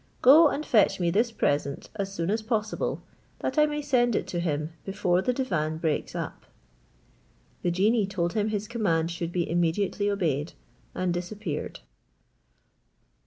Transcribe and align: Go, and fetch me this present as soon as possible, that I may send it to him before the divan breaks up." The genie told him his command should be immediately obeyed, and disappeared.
Go, 0.23 0.47
and 0.47 0.65
fetch 0.65 0.99
me 0.99 1.11
this 1.11 1.31
present 1.31 1.91
as 1.95 2.11
soon 2.11 2.31
as 2.31 2.41
possible, 2.41 3.03
that 3.41 3.59
I 3.59 3.67
may 3.67 3.83
send 3.83 4.15
it 4.15 4.25
to 4.29 4.39
him 4.39 4.73
before 4.83 5.21
the 5.21 5.31
divan 5.31 5.77
breaks 5.77 6.15
up." 6.15 6.47
The 7.61 7.69
genie 7.69 8.07
told 8.07 8.33
him 8.33 8.49
his 8.49 8.67
command 8.67 9.11
should 9.11 9.31
be 9.31 9.47
immediately 9.47 10.09
obeyed, 10.09 10.53
and 10.95 11.13
disappeared. 11.13 11.81